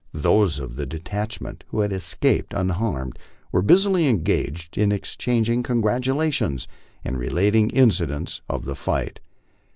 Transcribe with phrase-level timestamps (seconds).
[0.17, 3.19] Those of the detachment who had escaped un harmed
[3.51, 6.67] were busily engaged in exchanging congratulations
[7.05, 9.19] and relating inci dents of the fight.